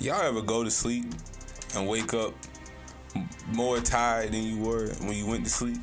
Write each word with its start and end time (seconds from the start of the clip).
Y'all 0.00 0.22
ever 0.22 0.40
go 0.40 0.64
to 0.64 0.70
sleep 0.70 1.04
and 1.76 1.86
wake 1.86 2.14
up 2.14 2.32
more 3.52 3.78
tired 3.80 4.32
than 4.32 4.42
you 4.42 4.58
were 4.58 4.88
when 5.00 5.12
you 5.12 5.26
went 5.26 5.44
to 5.44 5.50
sleep? 5.50 5.76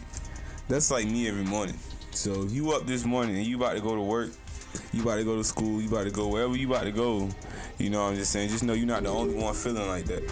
That's 0.68 0.90
like 0.90 1.06
me 1.06 1.28
every 1.28 1.44
morning. 1.44 1.78
So 2.14 2.42
if 2.42 2.52
you 2.52 2.72
up 2.72 2.88
this 2.88 3.06
morning 3.06 3.38
and 3.38 3.46
you 3.46 3.58
about 3.58 3.74
to 3.74 3.80
go 3.80 3.94
to 3.94 4.02
work, 4.02 4.32
you 4.92 5.04
about 5.04 5.18
to 5.18 5.24
go 5.24 5.36
to 5.36 5.44
school, 5.44 5.80
you 5.80 5.88
about 5.88 6.06
to 6.06 6.10
go 6.10 6.30
wherever 6.30 6.56
you 6.56 6.68
about 6.68 6.86
to 6.86 6.92
go, 6.92 7.30
you 7.78 7.92
know 7.92 8.02
what 8.02 8.10
I'm 8.10 8.16
just 8.16 8.32
saying? 8.32 8.50
Just 8.50 8.64
know 8.64 8.74
you're 8.74 8.88
not 8.88 9.04
the 9.04 9.10
only 9.10 9.36
one 9.36 9.54
feeling 9.54 9.88
like 9.88 10.06
that. 10.06 10.24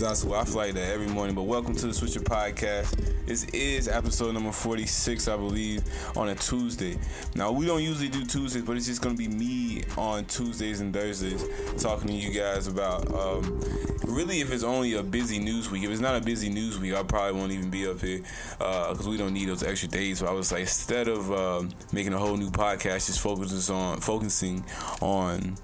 That's 0.00 0.24
why 0.24 0.40
I 0.40 0.44
feel 0.44 0.56
like 0.56 0.72
that 0.74 0.90
every 0.94 1.08
morning. 1.08 1.34
But 1.34 1.42
welcome 1.42 1.74
to 1.74 1.86
the 1.86 1.92
Swisher 1.92 2.22
Podcast. 2.22 3.26
This 3.26 3.44
is 3.50 3.86
episode 3.86 4.32
number 4.32 4.50
46, 4.50 5.28
I 5.28 5.36
believe, 5.36 5.84
on 6.16 6.30
a 6.30 6.34
Tuesday. 6.34 6.98
Now, 7.34 7.52
we 7.52 7.66
don't 7.66 7.82
usually 7.82 8.08
do 8.08 8.24
Tuesdays, 8.24 8.62
but 8.62 8.78
it's 8.78 8.86
just 8.86 9.02
going 9.02 9.14
to 9.14 9.18
be 9.18 9.28
me 9.28 9.82
on 9.98 10.24
Tuesdays 10.24 10.80
and 10.80 10.94
Thursdays 10.94 11.44
talking 11.82 12.08
to 12.08 12.14
you 12.14 12.32
guys 12.32 12.66
about 12.66 13.12
um, 13.14 13.60
really 14.06 14.40
if 14.40 14.50
it's 14.50 14.62
only 14.64 14.94
a 14.94 15.02
busy 15.02 15.38
news 15.38 15.70
week. 15.70 15.82
If 15.82 15.90
it's 15.90 16.00
not 16.00 16.16
a 16.16 16.24
busy 16.24 16.48
news 16.48 16.78
week, 16.78 16.94
I 16.94 17.02
probably 17.02 17.38
won't 17.38 17.52
even 17.52 17.68
be 17.68 17.86
up 17.86 18.00
here 18.00 18.22
because 18.56 19.06
uh, 19.06 19.10
we 19.10 19.18
don't 19.18 19.34
need 19.34 19.50
those 19.50 19.62
extra 19.62 19.90
days. 19.90 20.20
So 20.20 20.26
I 20.26 20.32
was 20.32 20.50
like, 20.50 20.62
instead 20.62 21.08
of 21.08 21.30
uh, 21.30 21.62
making 21.92 22.14
a 22.14 22.18
whole 22.18 22.38
new 22.38 22.50
podcast, 22.50 23.06
just 23.06 23.20
focuses 23.20 23.68
on 23.68 24.00
focusing 24.00 24.64
on 25.02 25.58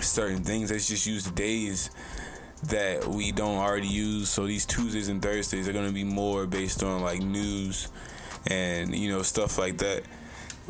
certain 0.00 0.42
things. 0.42 0.72
Let's 0.72 0.88
just 0.88 1.06
use 1.06 1.24
the 1.24 1.30
days 1.30 1.90
that 2.64 3.06
we 3.06 3.32
don't 3.32 3.58
already 3.58 3.88
use. 3.88 4.28
So 4.28 4.46
these 4.46 4.66
Tuesdays 4.66 5.08
and 5.08 5.22
Thursdays 5.22 5.68
are 5.68 5.72
gonna 5.72 5.92
be 5.92 6.04
more 6.04 6.46
based 6.46 6.82
on 6.82 7.02
like 7.02 7.20
news 7.20 7.88
and 8.46 8.94
you 8.94 9.10
know 9.10 9.22
stuff 9.22 9.58
like 9.58 9.78
that. 9.78 10.02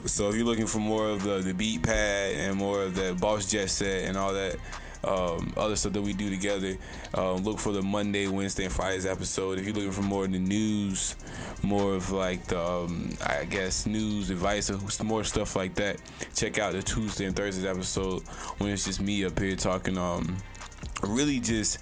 So 0.06 0.28
if 0.28 0.36
you're 0.36 0.46
looking 0.46 0.66
for 0.66 0.78
more 0.78 1.08
of 1.08 1.22
the 1.22 1.38
the 1.38 1.54
beat 1.54 1.82
pad 1.82 2.34
and 2.36 2.56
more 2.56 2.82
of 2.82 2.94
the 2.94 3.16
boss 3.20 3.50
jet 3.50 3.70
set 3.70 4.04
and 4.04 4.16
all 4.16 4.32
that. 4.32 4.56
Um, 5.02 5.54
other 5.56 5.76
stuff 5.76 5.94
that 5.94 6.02
we 6.02 6.12
do 6.12 6.28
together. 6.28 6.76
Um, 7.14 7.36
look 7.38 7.58
for 7.58 7.72
the 7.72 7.80
Monday, 7.80 8.28
Wednesday, 8.28 8.64
and 8.64 8.72
Fridays 8.72 9.06
episode. 9.06 9.58
If 9.58 9.64
you're 9.64 9.74
looking 9.74 9.92
for 9.92 10.02
more 10.02 10.26
of 10.26 10.32
the 10.32 10.38
news, 10.38 11.16
more 11.62 11.94
of 11.94 12.10
like 12.10 12.44
the, 12.48 12.60
um, 12.60 13.16
I 13.26 13.46
guess, 13.46 13.86
news, 13.86 14.28
advice, 14.28 14.70
more 15.02 15.24
stuff 15.24 15.56
like 15.56 15.74
that, 15.76 16.02
check 16.36 16.58
out 16.58 16.74
the 16.74 16.82
Tuesday 16.82 17.24
and 17.24 17.34
Thursdays 17.34 17.64
episode 17.64 18.24
when 18.58 18.68
it's 18.68 18.84
just 18.84 19.00
me 19.00 19.24
up 19.24 19.38
here 19.38 19.56
talking. 19.56 19.96
Um, 19.96 20.36
really 21.02 21.40
just 21.40 21.78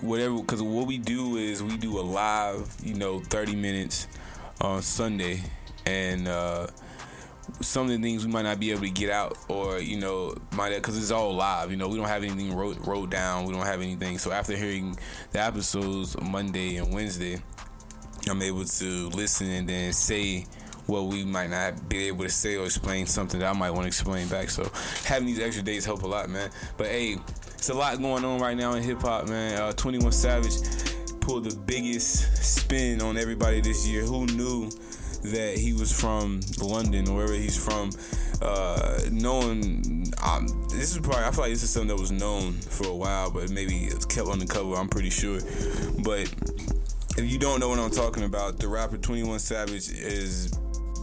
whatever 0.00 0.38
because 0.38 0.62
what 0.62 0.86
we 0.86 0.98
do 0.98 1.36
is 1.36 1.62
we 1.62 1.76
do 1.76 1.98
a 1.98 2.02
live 2.02 2.74
you 2.82 2.94
know 2.94 3.20
30 3.20 3.54
minutes 3.56 4.06
on 4.60 4.82
sunday 4.82 5.42
and 5.84 6.28
uh 6.28 6.66
some 7.60 7.84
of 7.84 7.90
the 7.90 7.98
things 7.98 8.26
we 8.26 8.32
might 8.32 8.42
not 8.42 8.58
be 8.58 8.72
able 8.72 8.80
to 8.80 8.90
get 8.90 9.10
out 9.10 9.36
or 9.48 9.78
you 9.78 9.98
know 9.98 10.34
might 10.52 10.74
because 10.74 10.96
it's 10.96 11.10
all 11.10 11.34
live 11.34 11.70
you 11.70 11.76
know 11.76 11.88
we 11.88 11.96
don't 11.96 12.08
have 12.08 12.24
anything 12.24 12.54
wrote, 12.54 12.78
wrote 12.86 13.10
down 13.10 13.44
we 13.46 13.52
don't 13.52 13.66
have 13.66 13.80
anything. 13.80 14.18
So 14.18 14.32
after 14.32 14.56
hearing 14.56 14.96
the 15.32 15.40
episodes 15.40 16.20
monday 16.20 16.76
and 16.76 16.92
wednesday 16.92 17.40
i'm 18.28 18.42
able 18.42 18.64
to 18.64 19.08
listen 19.10 19.48
and 19.48 19.68
then 19.68 19.92
say 19.92 20.44
what 20.86 21.04
we 21.06 21.24
might 21.24 21.50
not 21.50 21.88
be 21.88 22.06
able 22.06 22.24
to 22.24 22.30
say 22.30 22.56
or 22.56 22.64
explain 22.64 23.06
something 23.06 23.40
that 23.40 23.48
i 23.48 23.52
might 23.52 23.70
want 23.70 23.82
to 23.82 23.88
explain 23.88 24.28
back. 24.28 24.50
So 24.50 24.70
having 25.04 25.26
these 25.26 25.40
extra 25.40 25.62
days 25.62 25.84
help 25.84 26.02
a 26.02 26.06
lot 26.06 26.28
man. 26.28 26.50
But 26.76 26.88
hey 26.88 27.18
it's 27.66 27.74
a 27.74 27.76
lot 27.76 28.00
going 28.00 28.24
on 28.24 28.38
right 28.38 28.56
now 28.56 28.74
in 28.74 28.82
hip 28.84 29.00
hop, 29.00 29.26
man. 29.26 29.60
Uh, 29.60 29.72
21 29.72 30.12
Savage 30.12 30.52
pulled 31.18 31.42
the 31.42 31.56
biggest 31.66 32.36
spin 32.36 33.02
on 33.02 33.16
everybody 33.18 33.60
this 33.60 33.84
year. 33.88 34.02
Who 34.02 34.24
knew 34.26 34.70
that 35.32 35.58
he 35.58 35.72
was 35.72 35.90
from 35.90 36.42
London 36.62 37.08
or 37.08 37.16
wherever 37.16 37.32
he's 37.32 37.56
from? 37.56 37.90
Uh, 38.40 39.00
knowing 39.10 40.06
um, 40.24 40.46
this 40.70 40.92
is 40.92 40.98
probably 40.98 41.24
I 41.24 41.32
feel 41.32 41.40
like 41.40 41.50
this 41.50 41.64
is 41.64 41.70
something 41.70 41.88
that 41.88 42.00
was 42.00 42.12
known 42.12 42.52
for 42.52 42.86
a 42.86 42.94
while, 42.94 43.32
but 43.32 43.50
maybe 43.50 43.86
it's 43.86 44.04
kept 44.04 44.28
undercover. 44.28 44.76
I'm 44.76 44.88
pretty 44.88 45.10
sure. 45.10 45.40
But 46.04 46.32
if 47.18 47.24
you 47.24 47.36
don't 47.36 47.58
know 47.58 47.68
what 47.68 47.80
I'm 47.80 47.90
talking 47.90 48.22
about, 48.22 48.60
the 48.60 48.68
rapper 48.68 48.96
21 48.96 49.40
Savage 49.40 49.90
is 49.90 50.52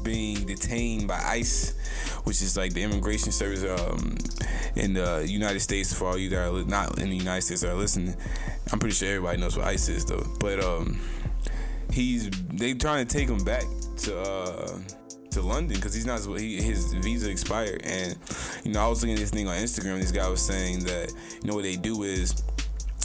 being 0.03 0.45
detained 0.45 1.07
by 1.07 1.19
ICE, 1.19 1.73
which 2.23 2.41
is 2.41 2.57
like 2.57 2.73
the 2.73 2.83
immigration 2.83 3.31
service 3.31 3.63
um, 3.63 4.17
in 4.75 4.93
the 4.93 5.25
United 5.27 5.59
States. 5.59 5.93
For 5.93 6.05
all 6.05 6.17
you 6.17 6.29
that 6.29 6.49
are 6.49 6.63
not 6.65 6.99
in 6.99 7.09
the 7.09 7.15
United 7.15 7.41
States 7.41 7.61
that 7.61 7.71
are 7.71 7.75
listening, 7.75 8.15
I'm 8.71 8.79
pretty 8.79 8.95
sure 8.95 9.09
everybody 9.09 9.39
knows 9.39 9.57
what 9.57 9.67
ICE 9.67 9.89
is 9.89 10.05
though. 10.05 10.25
But 10.39 10.63
um, 10.63 10.99
he's 11.91 12.29
they 12.29 12.73
trying 12.73 13.05
to 13.05 13.17
take 13.17 13.29
him 13.29 13.43
back 13.43 13.63
to. 13.97 14.19
Uh, 14.19 14.79
to 15.31 15.41
London 15.41 15.75
because 15.75 15.95
he's 15.95 16.05
not 16.05 16.21
he, 16.39 16.61
his 16.61 16.93
visa 16.93 17.27
expired 17.27 17.81
and 17.83 18.15
you 18.63 18.71
know 18.71 18.79
I 18.79 18.87
was 18.87 19.01
looking 19.01 19.15
at 19.15 19.19
this 19.19 19.31
thing 19.31 19.47
on 19.47 19.55
Instagram 19.57 19.99
this 19.99 20.11
guy 20.11 20.29
was 20.29 20.43
saying 20.43 20.81
that 20.81 21.11
you 21.41 21.49
know 21.49 21.55
what 21.55 21.63
they 21.63 21.75
do 21.75 22.03
is 22.03 22.43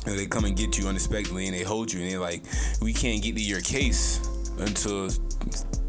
they 0.04 0.26
come 0.26 0.44
and 0.44 0.54
get 0.54 0.78
you 0.78 0.88
unexpectedly 0.88 1.46
and 1.46 1.54
they 1.54 1.62
hold 1.62 1.90
you 1.90 2.00
and 2.02 2.10
they're 2.10 2.20
like 2.20 2.42
we 2.82 2.92
can't 2.92 3.22
get 3.22 3.34
to 3.34 3.40
your 3.40 3.62
case 3.62 4.20
until 4.58 5.08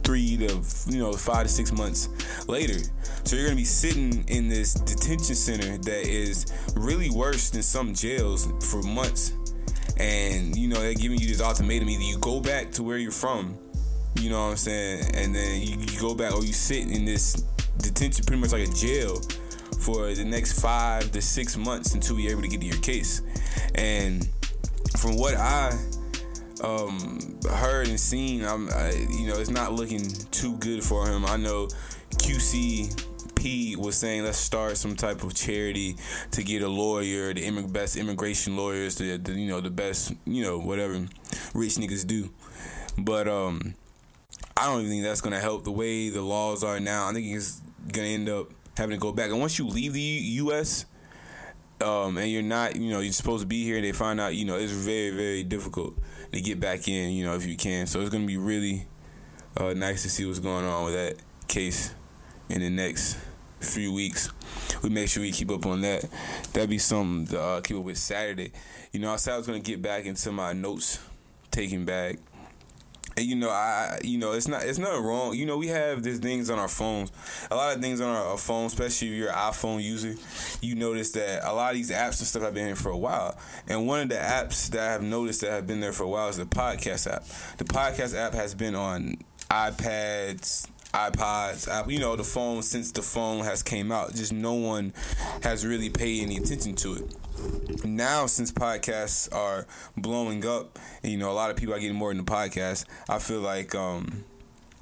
three 0.10 0.38
to 0.38 0.60
you 0.88 0.98
know 0.98 1.14
five 1.14 1.44
to 1.44 1.50
six 1.50 1.72
months 1.72 2.10
later. 2.48 2.80
So 3.26 3.36
you're 3.36 3.46
gonna 3.46 3.56
be 3.56 3.64
sitting 3.64 4.28
in 4.28 4.50
this 4.50 4.74
detention 4.74 5.36
center 5.36 5.78
that 5.78 6.08
is 6.08 6.48
really 6.76 7.12
worse 7.12 7.52
than 7.52 7.62
some 7.62 7.94
jails 7.94 8.52
for 8.72 8.82
months, 8.82 9.34
and 9.98 10.56
you 10.56 10.68
know 10.68 10.80
they're 10.80 10.96
giving 10.96 11.20
you 11.20 11.28
this 11.28 11.42
ultimatum: 11.42 11.88
either 11.90 12.02
you 12.02 12.18
go 12.18 12.40
back 12.40 12.72
to 12.72 12.82
where 12.82 12.98
you're 12.98 13.12
from, 13.12 13.56
you 14.16 14.32
know 14.32 14.46
what 14.46 14.52
I'm 14.52 14.58
saying, 14.58 15.12
and 15.14 15.36
then 15.36 15.62
you, 15.62 15.78
you 15.78 16.00
go 16.00 16.16
back, 16.16 16.34
or 16.34 16.44
you 16.44 16.54
sit 16.54 16.88
in 16.90 17.06
this 17.06 17.44
detention, 17.78 18.26
pretty 18.26 18.42
much 18.42 18.52
like 18.52 18.68
a 18.68 18.74
jail, 18.74 19.22
for 19.80 20.12
the 20.12 20.26
next 20.26 20.60
five 20.60 21.12
to 21.12 21.22
six 21.22 21.56
months 21.56 21.94
until 21.94 22.20
you're 22.20 22.32
able 22.32 22.42
to 22.42 22.48
get 22.48 22.62
to 22.62 22.66
your 22.66 22.80
case. 22.80 23.22
And 23.76 24.28
from 24.98 25.18
what 25.18 25.36
I 25.36 25.78
um, 26.62 27.40
heard 27.50 27.88
and 27.88 28.00
seen, 28.00 28.44
I'm, 28.46 28.70
I, 28.70 28.92
you 28.92 29.28
know, 29.28 29.40
it's 29.40 29.50
not 29.50 29.74
looking 29.74 30.08
too 30.32 30.56
good 30.58 30.84
for 30.84 31.08
him. 31.08 31.26
I 31.26 31.38
know 31.38 31.68
QC 32.18 32.94
QCP 33.40 33.78
was 33.78 33.98
saying 33.98 34.24
let's 34.24 34.38
start 34.38 34.78
some 34.78 34.96
type 34.96 35.24
of 35.24 35.34
charity 35.34 35.96
to 36.32 36.44
get 36.44 36.62
a 36.62 36.68
lawyer, 36.68 37.34
the 37.34 37.68
best 37.70 37.96
immigration 37.96 38.58
lawyers, 38.58 38.96
the, 38.96 39.18
the, 39.18 39.34
you 39.34 39.48
know 39.48 39.62
the 39.62 39.70
best 39.70 40.14
you 40.26 40.44
know 40.44 40.60
whatever 40.60 40.94
rich 41.54 41.76
niggas 41.76 42.06
do. 42.06 42.30
But 42.98 43.28
um, 43.28 43.76
I 44.58 44.66
don't 44.66 44.80
even 44.80 44.92
think 44.92 45.04
that's 45.04 45.22
gonna 45.22 45.40
help 45.40 45.64
the 45.64 45.72
way 45.72 46.10
the 46.10 46.22
laws 46.22 46.64
are 46.64 46.80
now. 46.80 47.08
I 47.08 47.14
think 47.14 47.28
it's 47.28 47.62
gonna 47.92 48.08
end 48.08 48.30
up 48.30 48.52
having 48.78 48.96
to 48.96 49.00
go 49.00 49.12
back. 49.12 49.30
And 49.30 49.40
once 49.40 49.58
you 49.58 49.68
leave 49.68 49.94
the 49.94 50.02
U.S. 50.02 50.86
Um, 51.82 52.18
and 52.18 52.30
you're 52.30 52.42
not, 52.42 52.76
you 52.76 52.92
know, 52.92 53.00
you're 53.00 53.14
supposed 53.14 53.42
to 53.42 53.48
be 53.48 53.64
here. 53.64 53.78
And 53.78 53.86
they 53.86 53.92
find 53.92 54.20
out, 54.20 54.36
you 54.36 54.46
know, 54.46 54.58
it's 54.58 54.72
very, 54.72 55.12
very 55.12 55.44
difficult 55.44 55.98
to 56.32 56.42
get 56.42 56.60
back 56.60 56.88
in, 56.88 57.12
you 57.12 57.26
know, 57.26 57.36
if 57.36 57.46
you 57.46 57.56
can. 57.56 57.88
So 57.88 58.02
it's 58.02 58.10
gonna 58.10 58.26
be 58.26 58.38
really 58.38 58.86
uh, 59.58 59.74
nice 59.74 60.04
to 60.04 60.10
see 60.10 60.26
what's 60.26 60.40
going 60.40 60.66
on 60.66 60.86
with 60.86 60.94
that 60.94 61.16
case 61.48 61.94
in 62.50 62.62
the 62.62 62.70
next 62.70 63.18
few 63.60 63.94
weeks. 63.94 64.32
We 64.84 64.90
make 64.90 65.10
sure 65.10 65.22
we 65.22 65.32
keep 65.32 65.52
up 65.52 65.66
on 65.66 65.82
that. 65.82 66.06
That'd 66.54 66.70
be 66.70 66.78
something 66.78 67.28
to 67.28 67.42
uh, 67.42 67.62
keep 67.62 67.78
up 67.78 67.84
with 67.84 67.98
Saturday. 67.98 68.52
You 68.92 69.00
know, 69.00 69.14
I 69.14 69.16
said 69.18 69.34
I 69.34 69.38
was 69.38 69.48
gonna 69.48 69.60
get 69.60 69.82
back 69.82 70.06
into 70.06 70.32
my 70.32 70.54
notes 70.54 71.00
taking 71.52 71.86
back 71.86 72.18
you 73.22 73.36
know, 73.36 73.50
I 73.50 74.00
you 74.04 74.18
know, 74.18 74.34
it's 74.34 74.48
not 74.48 74.64
it's 74.64 74.78
nothing 74.78 75.04
wrong. 75.04 75.36
You 75.36 75.46
know, 75.46 75.58
we 75.58 75.68
have 75.68 76.04
these 76.04 76.20
things 76.20 76.50
on 76.50 76.60
our 76.60 76.68
phones. 76.68 77.12
A 77.52 77.56
lot 77.56 77.76
of 77.76 77.82
things 77.82 78.02
on 78.02 78.16
our, 78.16 78.38
phone, 78.38 78.66
especially 78.66 79.10
if 79.10 79.14
you're 79.16 79.30
an 79.30 79.36
iPhone 79.36 79.84
user, 79.84 80.16
you 80.62 80.76
notice 80.76 81.12
that 81.12 81.48
a 81.48 81.54
lot 81.54 81.72
of 81.72 81.76
these 81.76 81.92
apps 81.92 82.20
and 82.20 82.28
stuff 82.28 82.44
have 82.44 82.54
been 82.54 82.68
here 82.68 82.76
for 82.76 82.90
a 82.90 82.98
while. 82.98 83.38
And 83.68 83.88
one 83.88 84.02
of 84.02 84.10
the 84.10 84.16
apps 84.16 84.70
that 84.70 84.80
I 84.82 84.92
have 84.92 85.04
noticed 85.04 85.42
that 85.42 85.52
have 85.52 85.68
been 85.68 85.80
there 85.80 85.94
for 85.94 86.04
a 86.04 86.08
while 86.08 86.30
is 86.30 86.38
the 86.38 86.46
podcast 86.46 87.12
app. 87.12 87.26
The 87.58 87.66
podcast 87.66 88.16
app 88.16 88.34
has 88.34 88.56
been 88.56 88.76
on 88.76 89.18
iPads, 89.50 90.68
iPods, 90.94 91.92
you 91.92 92.00
know, 92.00 92.16
the 92.16 92.24
phone 92.24 92.62
since 92.62 92.92
the 92.92 93.02
phone 93.02 93.44
has 93.44 93.62
came 93.62 93.92
out. 93.92 94.16
Just 94.16 94.32
no 94.32 94.54
one 94.54 94.94
has 95.44 95.66
really 95.66 95.90
paid 95.90 96.24
any 96.24 96.38
attention 96.38 96.76
to 96.76 96.94
it 96.96 97.16
now 97.84 98.26
since 98.26 98.52
podcasts 98.52 99.34
are 99.34 99.66
blowing 99.98 100.46
up 100.46 100.80
and 101.04 101.12
you 101.12 101.18
know 101.18 101.32
a 101.32 101.34
lot 101.34 101.50
of 101.50 101.56
people 101.56 101.74
are 101.74 101.80
getting 101.80 101.96
more 101.96 102.12
into 102.12 102.24
podcasts 102.24 102.86
i 103.08 103.20
feel 103.20 103.40
like 103.40 103.74
um, 103.76 104.24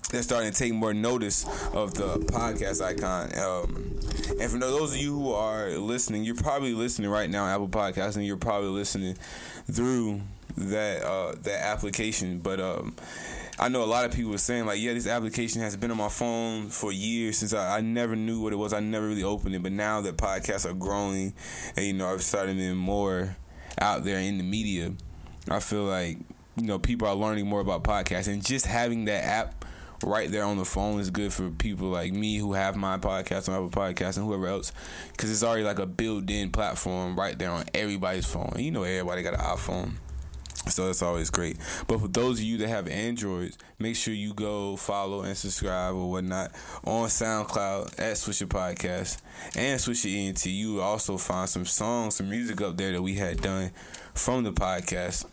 they're 0.10 0.24
starting 0.24 0.52
to 0.52 0.58
take 0.58 0.74
more 0.74 0.94
notice 0.94 1.46
of 1.74 1.94
the 1.94 2.18
podcast 2.32 2.82
icon 2.82 3.30
um, 3.40 4.00
and 4.40 4.52
for 4.52 4.58
those 4.58 4.94
of 4.94 4.98
you 4.98 5.14
who 5.14 5.32
are 5.32 5.72
listening 5.72 6.24
you're 6.24 6.36
probably 6.36 6.74
listening 6.74 7.10
right 7.10 7.30
now 7.30 7.46
apple 7.46 7.68
podcasts 7.68 8.16
and 8.16 8.26
you're 8.26 8.38
probably 8.38 8.70
listening 8.70 9.16
through 9.72 10.22
that 10.56 11.04
uh, 11.04 11.34
that 11.42 11.64
application 11.64 12.40
but 12.40 12.60
um, 12.60 12.96
I 13.60 13.70
know 13.70 13.84
a 13.84 13.86
lot 13.86 14.06
of 14.06 14.12
people 14.12 14.36
are 14.36 14.40
saying 14.40 14.68
like, 14.68 14.80
yeah, 14.80 14.94
this 14.94 15.08
application 15.08 15.62
has 15.62 15.76
been 15.76 15.90
on 15.90 15.98
my 15.98 16.10
phone 16.10 16.70
for 16.70 16.92
years 16.92 17.40
since 17.40 17.54
I, 17.54 17.78
I 17.78 17.82
never 17.82 18.16
knew 18.16 18.40
what 18.40 18.54
it 18.54 18.56
was. 18.56 18.72
I 18.72 18.82
never 18.82 19.08
really 19.08 19.24
opened 19.24 19.56
it, 19.56 19.64
but 19.64 19.72
now 19.72 20.00
that 20.02 20.16
podcasts 20.16 20.70
are 20.70 20.76
growing, 20.76 21.34
and 21.76 21.86
you 21.86 21.94
know, 21.94 22.14
I've 22.14 22.22
started 22.22 22.56
being 22.56 22.76
more 22.76 23.36
out 23.80 24.04
there 24.04 24.20
in 24.20 24.38
the 24.38 24.44
media. 24.44 24.94
I 25.50 25.60
feel 25.60 25.86
like 25.86 26.18
you 26.56 26.68
know 26.68 26.78
people 26.78 27.08
are 27.08 27.16
learning 27.16 27.48
more 27.48 27.60
about 27.60 27.84
podcasts, 27.84 28.28
and 28.28 28.46
just 28.46 28.68
having 28.68 29.06
that 29.06 29.24
app 29.24 29.57
right 30.04 30.30
there 30.32 30.44
on 30.44 30.58
the 30.58 30.66
phone 30.66 31.00
is 31.00 31.10
good 31.10 31.34
for 31.34 31.50
people 31.50 31.88
like 31.88 32.14
me 32.14 32.38
who 32.38 32.54
have 32.54 32.76
my 32.76 32.98
podcast 32.98 33.48
and 33.48 33.56
have 33.56 33.64
a 33.64 33.70
podcast 33.70 34.18
and 34.18 34.26
whoever 34.26 34.48
else 34.48 34.72
because 35.12 35.32
it's 35.32 35.44
already 35.44 35.64
like 35.64 35.80
a 35.80 35.86
built-in 35.86 36.52
platform 36.52 37.18
right 37.18 37.38
there 37.38 37.52
on 37.52 37.66
everybody's 37.74 38.26
phone. 38.26 38.54
You 38.58 38.72
know, 38.72 38.84
everybody 38.84 39.24
got 39.24 39.34
an 39.34 39.40
iPhone. 39.40 39.94
So 40.70 40.88
that's 40.88 41.02
always 41.02 41.30
great. 41.30 41.58
But 41.88 42.02
for 42.02 42.08
those 42.08 42.40
of 42.40 42.44
you 42.44 42.58
that 42.58 42.68
have 42.68 42.88
Androids, 42.88 43.58
make 43.80 43.96
sure 43.96 44.14
you 44.14 44.34
go 44.34 44.76
follow 44.76 45.22
and 45.22 45.38
subscribe 45.38 45.96
or 45.96 46.12
whatnot 46.12 46.52
on 46.84 47.08
SoundCloud 47.08 47.94
at 48.00 48.16
Swisher 48.16 48.48
Podcast 48.48 49.22
and 49.56 49.80
Swisher 49.80 50.14
ENT. 50.14 50.46
You 50.46 50.76
will 50.76 50.82
also 50.82 51.18
find 51.18 51.48
some 51.48 51.66
songs, 51.66 52.16
some 52.16 52.30
music 52.30 52.60
up 52.62 52.76
there 52.76 52.92
that 52.92 53.02
we 53.02 53.16
had 53.16 53.42
done 53.42 53.72
from 54.14 54.44
the 54.44 54.52
podcast. 54.52 55.26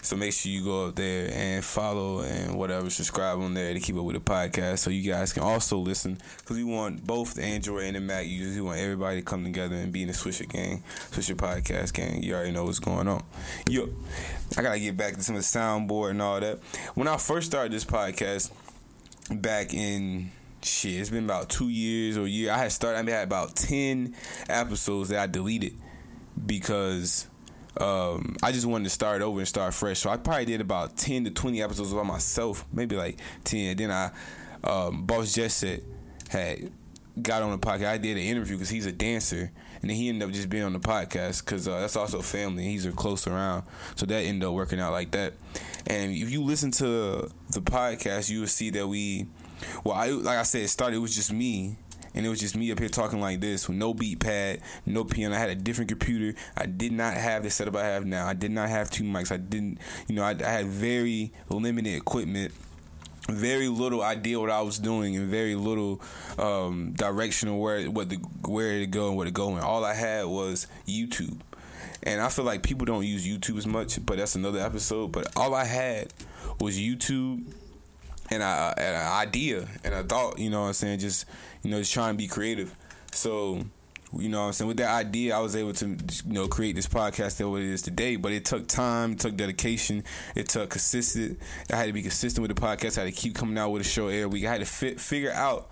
So 0.00 0.16
make 0.16 0.32
sure 0.32 0.50
you 0.50 0.64
go 0.64 0.86
up 0.86 0.94
there 0.94 1.30
and 1.32 1.64
follow 1.64 2.20
and 2.20 2.56
whatever, 2.56 2.88
subscribe 2.88 3.38
on 3.38 3.54
there 3.54 3.74
to 3.74 3.80
keep 3.80 3.96
up 3.96 4.04
with 4.04 4.14
the 4.14 4.20
podcast. 4.20 4.78
So 4.78 4.90
you 4.90 5.10
guys 5.10 5.32
can 5.32 5.42
also 5.42 5.78
listen 5.78 6.18
because 6.38 6.56
we 6.56 6.64
want 6.64 7.06
both 7.06 7.34
the 7.34 7.42
Android 7.42 7.84
and 7.84 7.96
the 7.96 8.00
Mac 8.00 8.26
users. 8.26 8.56
We 8.56 8.62
want 8.62 8.78
everybody 8.78 9.16
to 9.16 9.22
come 9.22 9.44
together 9.44 9.76
and 9.76 9.92
be 9.92 10.02
in 10.02 10.08
the 10.08 10.14
Swisher 10.14 10.48
gang, 10.48 10.82
Swisher 11.10 11.34
podcast 11.34 11.92
gang. 11.94 12.22
You 12.22 12.34
already 12.34 12.52
know 12.52 12.64
what's 12.64 12.78
going 12.78 13.08
on. 13.08 13.24
Yo, 13.68 13.88
I 14.56 14.62
gotta 14.62 14.78
get 14.78 14.96
back 14.96 15.14
to 15.14 15.22
some 15.22 15.36
of 15.36 15.42
the 15.42 15.46
soundboard 15.46 16.10
and 16.10 16.22
all 16.22 16.40
that. 16.40 16.60
When 16.94 17.08
I 17.08 17.16
first 17.16 17.48
started 17.48 17.72
this 17.72 17.84
podcast 17.84 18.52
back 19.30 19.74
in 19.74 20.30
shit, 20.62 21.00
it's 21.00 21.10
been 21.10 21.24
about 21.24 21.48
two 21.48 21.68
years 21.68 22.16
or 22.16 22.26
year. 22.26 22.52
I 22.52 22.58
had 22.58 22.72
started. 22.72 22.98
I 22.98 23.02
mean, 23.02 23.14
I 23.14 23.18
had 23.18 23.28
about 23.28 23.56
ten 23.56 24.14
episodes 24.48 25.10
that 25.10 25.18
I 25.18 25.26
deleted 25.26 25.74
because 26.46 27.26
um, 27.80 28.36
I 28.42 28.52
just 28.52 28.66
wanted 28.66 28.84
to 28.84 28.90
start 28.90 29.22
over 29.22 29.38
and 29.38 29.48
start 29.48 29.74
fresh. 29.74 30.00
So 30.00 30.10
I 30.10 30.16
probably 30.16 30.44
did 30.44 30.60
about 30.60 30.96
ten 30.96 31.24
to 31.24 31.30
twenty 31.30 31.62
episodes 31.62 31.92
by 31.92 32.02
myself, 32.02 32.66
maybe 32.72 32.96
like 32.96 33.18
ten. 33.44 33.76
Then 33.76 33.90
I, 33.90 34.10
um, 34.64 35.04
Boss 35.04 35.36
Jesset 35.36 35.82
had 36.28 36.70
got 37.22 37.42
on 37.42 37.50
the 37.50 37.58
podcast. 37.58 37.86
I 37.86 37.98
did 37.98 38.16
an 38.16 38.22
interview 38.22 38.56
because 38.56 38.70
he's 38.70 38.86
a 38.86 38.92
dancer, 38.92 39.50
and 39.80 39.90
then 39.90 39.96
he 39.96 40.08
ended 40.08 40.28
up 40.28 40.34
just 40.34 40.48
being 40.48 40.64
on 40.64 40.72
the 40.72 40.80
podcast 40.80 41.44
because 41.44 41.66
uh, 41.68 41.80
that's 41.80 41.96
also 41.96 42.22
family. 42.22 42.64
He's 42.64 42.86
a 42.86 42.92
close 42.92 43.26
around, 43.26 43.64
so 43.96 44.06
that 44.06 44.20
ended 44.20 44.46
up 44.46 44.54
working 44.54 44.80
out 44.80 44.92
like 44.92 45.10
that. 45.12 45.34
And 45.86 46.12
if 46.12 46.30
you 46.30 46.42
listen 46.42 46.70
to 46.72 47.30
the 47.50 47.60
podcast, 47.60 48.30
you 48.30 48.40
will 48.40 48.46
see 48.46 48.70
that 48.70 48.86
we, 48.86 49.26
well, 49.84 49.94
I 49.94 50.08
like 50.08 50.38
I 50.38 50.42
said, 50.42 50.62
it 50.62 50.68
started. 50.68 50.96
It 50.96 51.00
was 51.00 51.14
just 51.14 51.32
me 51.32 51.76
and 52.14 52.26
it 52.26 52.28
was 52.28 52.40
just 52.40 52.56
me 52.56 52.70
up 52.72 52.78
here 52.78 52.88
talking 52.88 53.20
like 53.20 53.40
this 53.40 53.68
with 53.68 53.76
no 53.76 53.94
beat 53.94 54.20
pad, 54.20 54.60
no 54.86 55.04
piano. 55.04 55.34
I 55.34 55.38
had 55.38 55.50
a 55.50 55.54
different 55.54 55.88
computer. 55.88 56.38
I 56.56 56.66
did 56.66 56.92
not 56.92 57.14
have 57.14 57.42
the 57.42 57.50
setup 57.50 57.76
I 57.76 57.84
have 57.84 58.06
now. 58.06 58.26
I 58.26 58.34
did 58.34 58.50
not 58.50 58.68
have 58.68 58.90
two 58.90 59.04
mics. 59.04 59.32
I 59.32 59.36
didn't, 59.36 59.78
you 60.08 60.14
know, 60.14 60.22
I, 60.22 60.30
I 60.30 60.50
had 60.50 60.66
very 60.66 61.32
limited 61.48 61.94
equipment 61.94 62.52
very 63.30 63.68
little 63.68 64.02
idea 64.02 64.40
what 64.40 64.50
I 64.50 64.62
was 64.62 64.78
doing 64.78 65.14
and 65.14 65.28
very 65.28 65.54
little 65.54 66.00
um, 66.38 66.92
direction 66.92 67.50
of 67.50 67.56
where 67.56 67.90
what 67.90 68.08
the 68.08 68.16
where 68.46 68.78
to 68.78 68.86
go 68.86 69.08
and 69.08 69.16
where 69.16 69.26
to 69.26 69.30
go. 69.30 69.54
And 69.54 69.60
all 69.60 69.84
I 69.84 69.94
had 69.94 70.24
was 70.26 70.66
YouTube. 70.86 71.38
And 72.02 72.20
I 72.20 72.28
feel 72.28 72.44
like 72.44 72.62
people 72.62 72.86
don't 72.86 73.04
use 73.04 73.26
YouTube 73.26 73.58
as 73.58 73.66
much, 73.66 74.04
but 74.04 74.16
that's 74.16 74.34
another 74.34 74.60
episode. 74.60 75.12
But 75.12 75.36
all 75.36 75.54
I 75.54 75.64
had 75.64 76.12
was 76.58 76.78
YouTube 76.78 77.44
and, 78.30 78.42
and 78.42 78.78
an 78.78 79.12
idea 79.12 79.68
and 79.84 79.94
a 79.94 80.02
thought. 80.02 80.38
You 80.38 80.50
know 80.50 80.62
what 80.62 80.66
I'm 80.68 80.72
saying? 80.74 80.98
Just 81.00 81.26
you 81.62 81.70
know, 81.70 81.78
just 81.78 81.92
trying 81.92 82.14
to 82.14 82.18
be 82.18 82.28
creative. 82.28 82.74
So, 83.12 83.64
you 84.16 84.28
know 84.28 84.40
what 84.40 84.46
I'm 84.46 84.52
saying? 84.52 84.68
With 84.68 84.76
that 84.78 84.90
idea, 84.90 85.36
I 85.36 85.40
was 85.40 85.56
able 85.56 85.72
to, 85.74 85.86
you 85.86 86.32
know, 86.32 86.48
create 86.48 86.76
this 86.76 86.86
podcast 86.86 87.36
that 87.38 87.48
what 87.48 87.60
it 87.60 87.68
is 87.68 87.82
today. 87.82 88.16
But 88.16 88.32
it 88.32 88.44
took 88.44 88.66
time, 88.66 89.12
it 89.12 89.20
took 89.20 89.36
dedication, 89.36 90.04
it 90.34 90.48
took 90.48 90.70
consistent. 90.70 91.38
I 91.70 91.76
had 91.76 91.86
to 91.86 91.92
be 91.92 92.02
consistent 92.02 92.46
with 92.46 92.54
the 92.54 92.60
podcast. 92.60 92.98
I 92.98 93.04
had 93.04 93.14
to 93.14 93.20
keep 93.20 93.34
coming 93.34 93.58
out 93.58 93.70
with 93.70 93.82
a 93.82 93.88
show 93.88 94.08
every 94.08 94.26
week. 94.26 94.46
I 94.46 94.52
had 94.52 94.60
to 94.60 94.66
figure 94.66 95.32
out 95.32 95.68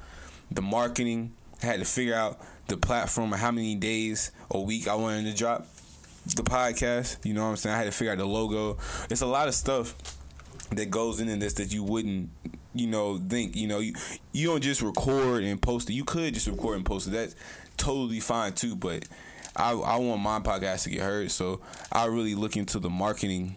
the 0.51 0.63
marketing. 0.63 1.33
I 1.63 1.67
had 1.67 1.79
to 1.81 1.87
figure 1.87 2.15
out 2.15 2.39
the 2.69 2.77
platform 2.77 3.33
and 3.33 3.41
how 3.41 3.51
many 3.51 3.75
days 3.75 4.33
a 4.51 4.61
week 4.61 4.89
I 4.89 4.95
wanted 4.95 5.25
to 5.31 5.37
drop 5.37 5.67
the 6.35 6.43
podcast. 6.43 7.25
You 7.25 7.33
know 7.33 7.45
what 7.45 7.51
I'm 7.51 7.57
saying? 7.57 7.75
I 7.75 7.79
had 7.79 7.85
to 7.85 7.93
figure 7.93 8.13
out 8.13 8.19
the 8.19 8.27
logo. 8.27 8.79
It's 9.09 9.21
a 9.21 9.27
lot 9.27 9.49
of 9.49 9.55
stuff 9.55 9.95
that 10.71 10.91
goes 10.91 11.21
into 11.21 11.37
this 11.37 11.55
that 11.55 11.73
you 11.73 11.83
wouldn't 11.83 12.31
you 12.77 12.87
know, 12.87 13.19
think, 13.19 13.57
you 13.57 13.67
know, 13.67 13.79
you, 13.79 13.95
you 14.33 14.49
don't 14.49 14.61
just 14.61 14.83
record 14.83 15.43
and 15.43 15.61
post 15.61 15.89
it. 15.89 15.95
You 15.95 16.05
could 16.05 16.35
just 16.35 16.47
record 16.47 16.77
and 16.77 16.85
post 16.85 17.09
it. 17.09 17.13
That's 17.13 17.35
totally 17.77 18.21
fine 18.21 18.53
too, 18.53 18.77
but 18.77 19.09
I, 19.57 19.73
I 19.73 19.97
want 19.97 20.21
my 20.21 20.41
podcast 20.41 20.85
to 20.85 20.91
get 20.91 21.01
heard. 21.01 21.31
So 21.31 21.61
I 21.91 22.07
really 22.07 22.35
look 22.35 22.57
into 22.57 22.79
the 22.79 22.91
marketing 22.91 23.57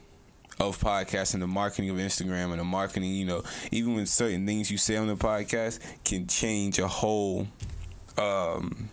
of 0.59 0.77
podcasts 0.79 1.33
and 1.33 1.43
the 1.43 1.47
marketing 1.47 1.89
of 1.89 1.97
Instagram 1.97 2.51
and 2.51 2.59
the 2.59 2.65
marketing, 2.65 3.13
you 3.13 3.25
know, 3.25 3.43
even 3.71 3.95
when 3.95 4.05
certain 4.05 4.45
things 4.45 4.69
you 4.69 4.77
say 4.77 4.97
on 4.97 5.07
the 5.07 5.15
podcast 5.15 5.79
can 6.03 6.27
change 6.27 6.79
a 6.79 6.87
whole, 6.87 7.47
um, 8.17 8.89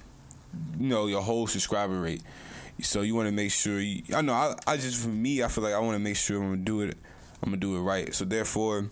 you 0.79 0.89
know, 0.89 1.07
your 1.07 1.23
whole 1.23 1.47
subscriber 1.47 2.01
rate. 2.01 2.23
So 2.83 3.01
you 3.01 3.15
want 3.15 3.29
to 3.29 3.33
make 3.33 3.53
sure 3.53 3.81
you, 3.81 4.03
I 4.15 4.21
know, 4.21 4.35
I, 4.35 4.55
I 4.67 4.77
just, 4.77 5.03
for 5.03 5.09
me, 5.09 5.43
I 5.43 5.49
feel 5.49 5.65
like 5.65 5.73
I 5.73 5.79
want 5.79 5.95
to 5.95 5.99
make 5.99 6.17
sure 6.17 6.43
I'm 6.43 6.53
to 6.53 6.57
do 6.57 6.83
it, 6.83 6.97
I'm 7.43 7.51
to 7.51 7.57
do 7.57 7.77
it 7.77 7.81
right. 7.81 8.15
So 8.15 8.25
therefore, 8.25 8.91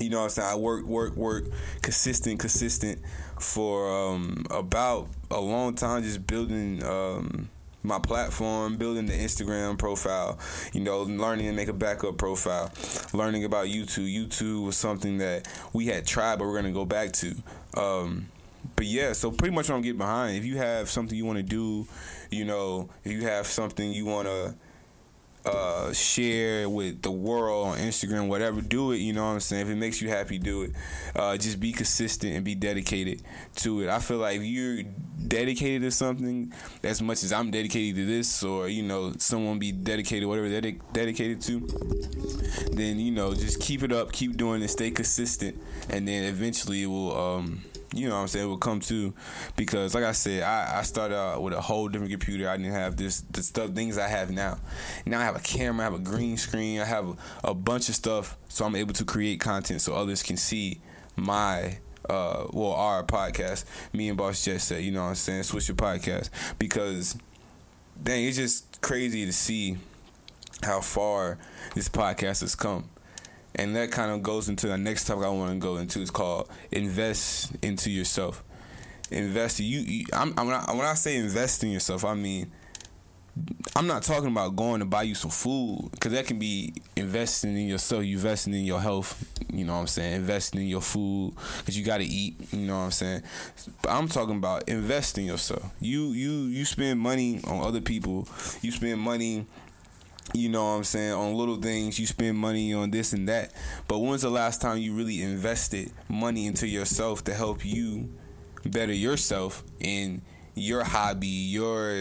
you 0.00 0.10
know 0.10 0.18
what 0.18 0.24
I'm 0.24 0.30
saying? 0.30 0.48
I 0.48 0.56
work, 0.56 0.86
work, 0.86 1.16
work, 1.16 1.44
consistent, 1.82 2.40
consistent 2.40 3.00
for 3.40 4.12
um, 4.12 4.46
about 4.50 5.08
a 5.30 5.40
long 5.40 5.74
time, 5.74 6.02
just 6.02 6.26
building 6.26 6.82
um, 6.84 7.48
my 7.82 7.98
platform, 7.98 8.76
building 8.76 9.06
the 9.06 9.12
Instagram 9.12 9.78
profile, 9.78 10.38
you 10.72 10.80
know, 10.80 11.02
learning 11.02 11.46
to 11.46 11.52
make 11.52 11.68
a 11.68 11.72
backup 11.72 12.16
profile, 12.18 12.72
learning 13.12 13.44
about 13.44 13.66
YouTube. 13.66 14.12
YouTube 14.12 14.64
was 14.64 14.76
something 14.76 15.18
that 15.18 15.48
we 15.72 15.86
had 15.86 16.06
tried, 16.06 16.38
but 16.38 16.46
we're 16.46 16.62
to 16.62 16.70
go 16.72 16.84
back 16.84 17.12
to. 17.12 17.34
Um, 17.76 18.28
but 18.76 18.86
yeah, 18.86 19.12
so 19.12 19.30
pretty 19.30 19.54
much 19.54 19.68
what 19.68 19.76
I'm 19.76 19.82
getting 19.82 19.98
behind. 19.98 20.36
If 20.36 20.44
you 20.44 20.56
have 20.58 20.90
something 20.90 21.16
you 21.16 21.24
want 21.24 21.38
to 21.38 21.42
do, 21.42 21.86
you 22.30 22.44
know, 22.44 22.88
if 23.04 23.12
you 23.12 23.22
have 23.22 23.46
something 23.46 23.92
you 23.92 24.04
want 24.04 24.28
to 24.28 24.54
uh, 25.44 25.92
share 25.92 26.68
with 26.68 27.02
the 27.02 27.10
world 27.10 27.68
on 27.68 27.78
Instagram, 27.78 28.28
whatever, 28.28 28.60
do 28.60 28.92
it. 28.92 28.98
You 28.98 29.12
know 29.12 29.24
what 29.24 29.32
I'm 29.32 29.40
saying? 29.40 29.62
If 29.62 29.72
it 29.72 29.76
makes 29.76 30.02
you 30.02 30.08
happy, 30.08 30.38
do 30.38 30.62
it. 30.62 30.72
Uh, 31.14 31.36
just 31.36 31.60
be 31.60 31.72
consistent 31.72 32.34
and 32.34 32.44
be 32.44 32.54
dedicated 32.54 33.22
to 33.56 33.82
it. 33.82 33.88
I 33.88 33.98
feel 33.98 34.18
like 34.18 34.40
you're 34.42 34.82
dedicated 35.26 35.82
to 35.82 35.90
something 35.90 36.52
as 36.82 37.00
much 37.02 37.22
as 37.22 37.32
I'm 37.32 37.50
dedicated 37.50 37.96
to 37.96 38.06
this, 38.06 38.42
or 38.42 38.68
you 38.68 38.82
know, 38.82 39.12
someone 39.18 39.58
be 39.58 39.72
dedicated, 39.72 40.28
whatever 40.28 40.48
they're 40.48 40.72
dedicated 40.92 41.40
to, 41.42 41.60
then 42.72 42.98
you 42.98 43.10
know, 43.10 43.34
just 43.34 43.60
keep 43.60 43.82
it 43.82 43.92
up, 43.92 44.12
keep 44.12 44.36
doing 44.36 44.62
it, 44.62 44.68
stay 44.68 44.90
consistent, 44.90 45.60
and 45.88 46.06
then 46.06 46.24
eventually 46.24 46.82
it 46.82 46.86
will. 46.86 47.16
Um, 47.18 47.62
you 47.94 48.08
know 48.08 48.16
what 48.16 48.22
I'm 48.22 48.28
saying, 48.28 48.44
it 48.44 48.48
will 48.48 48.58
come 48.58 48.80
to 48.80 49.14
because 49.56 49.94
like 49.94 50.04
I 50.04 50.12
said, 50.12 50.42
I, 50.42 50.80
I 50.80 50.82
started 50.82 51.16
out 51.16 51.42
with 51.42 51.54
a 51.54 51.60
whole 51.60 51.88
different 51.88 52.10
computer. 52.10 52.48
I 52.48 52.56
didn't 52.56 52.72
have 52.72 52.96
this 52.96 53.22
the 53.30 53.42
stuff 53.42 53.70
things 53.70 53.96
I 53.96 54.08
have 54.08 54.30
now. 54.30 54.58
Now 55.06 55.20
I 55.20 55.24
have 55.24 55.36
a 55.36 55.40
camera, 55.40 55.86
I 55.86 55.90
have 55.90 55.98
a 55.98 56.02
green 56.02 56.36
screen, 56.36 56.80
I 56.80 56.84
have 56.84 57.08
a, 57.08 57.16
a 57.48 57.54
bunch 57.54 57.88
of 57.88 57.94
stuff 57.94 58.36
so 58.48 58.64
I'm 58.64 58.76
able 58.76 58.92
to 58.94 59.04
create 59.04 59.40
content 59.40 59.80
so 59.80 59.94
others 59.94 60.22
can 60.22 60.36
see 60.36 60.80
my 61.16 61.78
uh 62.10 62.46
well 62.52 62.72
our 62.72 63.04
podcast, 63.04 63.64
me 63.92 64.08
and 64.08 64.18
Boss 64.18 64.44
Jet 64.44 64.60
said, 64.60 64.84
you 64.84 64.92
know 64.92 65.02
what 65.04 65.10
I'm 65.10 65.14
saying, 65.14 65.42
Swisher 65.42 65.74
podcast 65.74 66.28
because 66.58 67.16
dang, 68.02 68.24
it's 68.24 68.36
just 68.36 68.80
crazy 68.82 69.24
to 69.24 69.32
see 69.32 69.78
how 70.62 70.80
far 70.80 71.38
this 71.74 71.88
podcast 71.88 72.40
has 72.40 72.54
come 72.54 72.88
and 73.54 73.74
that 73.76 73.90
kind 73.90 74.12
of 74.12 74.22
goes 74.22 74.48
into 74.48 74.66
the 74.68 74.78
next 74.78 75.06
topic 75.06 75.24
I 75.24 75.30
want 75.30 75.52
to 75.52 75.58
go 75.58 75.76
into. 75.76 76.00
It's 76.00 76.10
called 76.10 76.48
invest 76.70 77.52
into 77.62 77.90
yourself. 77.90 78.44
Invest 79.10 79.60
you. 79.60 79.80
you 79.80 80.06
I'm, 80.12 80.34
I'm 80.36 80.48
not, 80.48 80.68
when 80.68 80.84
I 80.84 80.94
say 80.94 81.16
invest 81.16 81.64
in 81.64 81.70
yourself, 81.70 82.04
I 82.04 82.14
mean 82.14 82.50
I'm 83.76 83.86
not 83.86 84.02
talking 84.02 84.28
about 84.28 84.56
going 84.56 84.80
to 84.80 84.86
buy 84.86 85.02
you 85.02 85.14
some 85.14 85.30
food 85.30 85.90
because 85.92 86.12
that 86.12 86.26
can 86.26 86.38
be 86.38 86.74
investing 86.96 87.56
in 87.56 87.68
yourself. 87.68 88.04
You 88.04 88.16
investing 88.16 88.54
in 88.54 88.64
your 88.64 88.80
health. 88.80 89.24
You 89.52 89.64
know 89.64 89.74
what 89.74 89.80
I'm 89.80 89.86
saying? 89.86 90.14
Investing 90.14 90.62
in 90.62 90.68
your 90.68 90.80
food 90.80 91.34
because 91.58 91.78
you 91.78 91.84
got 91.84 91.98
to 91.98 92.04
eat. 92.04 92.52
You 92.52 92.66
know 92.66 92.78
what 92.78 92.84
I'm 92.84 92.90
saying? 92.90 93.22
But 93.82 93.90
I'm 93.90 94.08
talking 94.08 94.36
about 94.36 94.68
investing 94.68 95.26
yourself. 95.26 95.64
You 95.80 96.12
you 96.12 96.46
you 96.46 96.64
spend 96.64 97.00
money 97.00 97.40
on 97.44 97.62
other 97.62 97.80
people. 97.80 98.28
You 98.62 98.72
spend 98.72 99.00
money 99.00 99.46
you 100.34 100.48
know 100.48 100.62
what 100.64 100.70
I'm 100.70 100.84
saying, 100.84 101.12
on 101.12 101.34
little 101.34 101.56
things, 101.56 101.98
you 101.98 102.06
spend 102.06 102.36
money 102.36 102.74
on 102.74 102.90
this 102.90 103.12
and 103.12 103.28
that. 103.28 103.52
But 103.86 103.98
when's 103.98 104.22
the 104.22 104.30
last 104.30 104.60
time 104.60 104.78
you 104.78 104.94
really 104.94 105.22
invested 105.22 105.90
money 106.08 106.46
into 106.46 106.66
yourself 106.66 107.24
to 107.24 107.34
help 107.34 107.64
you 107.64 108.10
better 108.64 108.92
yourself 108.92 109.64
in 109.80 110.22
your 110.54 110.84
hobby, 110.84 111.26
your 111.26 111.92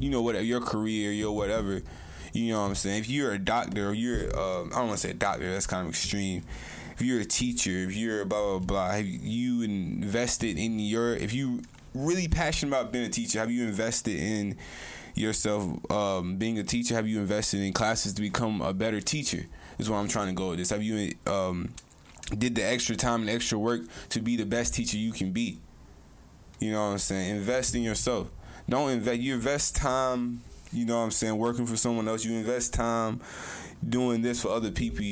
you 0.00 0.10
know 0.10 0.22
whatever 0.22 0.44
your 0.44 0.60
career, 0.60 1.12
your 1.12 1.32
whatever. 1.32 1.82
You 2.32 2.52
know 2.52 2.62
what 2.62 2.68
I'm 2.68 2.74
saying? 2.74 3.00
If 3.00 3.10
you're 3.10 3.32
a 3.32 3.38
doctor 3.38 3.90
or 3.90 3.94
you're 3.94 4.26
uh, 4.36 4.64
I 4.64 4.68
don't 4.68 4.88
want 4.88 4.92
to 4.92 5.08
say 5.08 5.12
doctor, 5.12 5.50
that's 5.50 5.66
kind 5.66 5.86
of 5.86 5.90
extreme. 5.90 6.44
If 6.94 7.02
you're 7.02 7.20
a 7.20 7.24
teacher, 7.24 7.70
if 7.70 7.96
you're 7.96 8.24
blah 8.24 8.58
blah 8.58 8.58
blah, 8.58 8.90
have 8.90 9.06
you 9.06 9.62
invested 9.62 10.58
in 10.58 10.78
your 10.78 11.14
if 11.14 11.32
you 11.32 11.62
really 11.94 12.28
passionate 12.28 12.70
about 12.70 12.92
being 12.92 13.06
a 13.06 13.10
teacher, 13.10 13.38
have 13.38 13.50
you 13.50 13.64
invested 13.64 14.16
in 14.18 14.56
yourself 15.14 15.90
um, 15.90 16.36
being 16.36 16.58
a 16.58 16.64
teacher? 16.64 16.94
Have 16.94 17.06
you 17.06 17.20
invested 17.20 17.60
in 17.60 17.72
classes 17.72 18.14
to 18.14 18.22
become 18.22 18.60
a 18.60 18.72
better 18.72 19.00
teacher? 19.00 19.46
Is 19.78 19.88
what 19.90 19.96
I'm 19.96 20.08
trying 20.08 20.28
to 20.28 20.34
go 20.34 20.50
with 20.50 20.58
this. 20.58 20.70
Have 20.70 20.82
you 20.82 21.12
um, 21.26 21.74
did 22.36 22.54
the 22.54 22.62
extra 22.62 22.96
time 22.96 23.22
and 23.22 23.30
extra 23.30 23.58
work 23.58 23.82
to 24.10 24.20
be 24.20 24.36
the 24.36 24.46
best 24.46 24.74
teacher 24.74 24.96
you 24.96 25.12
can 25.12 25.32
be. 25.32 25.58
You 26.58 26.72
know 26.72 26.84
what 26.84 26.92
I'm 26.92 26.98
saying? 26.98 27.36
Invest 27.36 27.74
in 27.74 27.82
yourself. 27.82 28.30
Don't 28.68 28.90
invest. 28.90 29.20
You 29.20 29.34
invest 29.34 29.76
time. 29.76 30.42
You 30.72 30.86
know 30.86 30.98
what 30.98 31.04
I'm 31.04 31.10
saying? 31.10 31.36
Working 31.36 31.66
for 31.66 31.76
someone 31.76 32.08
else. 32.08 32.24
You 32.24 32.36
invest 32.36 32.72
time 32.72 33.20
doing 33.86 34.22
this 34.22 34.40
for 34.42 34.48
other 34.48 34.70
people. 34.70 35.04